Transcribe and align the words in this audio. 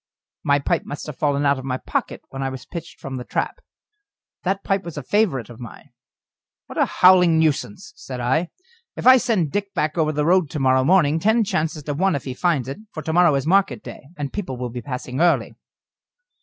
My 0.43 0.57
pipe 0.57 0.83
must 0.83 1.05
have 1.05 1.19
fallen 1.19 1.45
out 1.45 1.59
of 1.59 1.63
my 1.63 1.77
pocket 1.77 2.23
when 2.29 2.41
I 2.41 2.49
was 2.49 2.65
pitched 2.65 2.99
from 2.99 3.17
the 3.17 3.23
trap. 3.23 3.59
That 4.41 4.63
pipe 4.63 4.83
was 4.83 4.97
a 4.97 5.03
favourite 5.03 5.47
of 5.47 5.59
mine. 5.59 5.91
"What 6.65 6.79
a 6.79 6.85
howling 6.85 7.37
nuisance," 7.37 7.93
said 7.95 8.19
I. 8.19 8.49
"If 8.95 9.05
I 9.05 9.17
send 9.17 9.51
Dick 9.51 9.75
back 9.75 9.99
over 9.99 10.11
the 10.11 10.25
road 10.25 10.49
to 10.49 10.59
morrow 10.59 10.83
morning, 10.83 11.19
ten 11.19 11.43
chances 11.43 11.83
to 11.83 11.93
one 11.93 12.15
if 12.15 12.23
he 12.23 12.33
finds 12.33 12.67
it, 12.67 12.79
for 12.91 13.03
to 13.03 13.13
morrow 13.13 13.35
is 13.35 13.45
market 13.45 13.83
day, 13.83 14.07
and 14.17 14.33
people 14.33 14.57
will 14.57 14.71
be 14.71 14.81
passing 14.81 15.21
early." 15.21 15.53